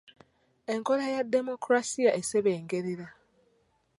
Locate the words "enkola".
0.73-1.05